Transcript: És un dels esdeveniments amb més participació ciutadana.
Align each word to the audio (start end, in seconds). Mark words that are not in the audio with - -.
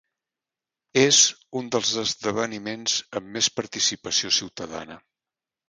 És 1.01 1.19
un 1.61 1.67
dels 1.75 1.91
esdeveniments 2.05 2.97
amb 3.21 3.31
més 3.37 3.53
participació 3.61 4.35
ciutadana. 4.43 5.01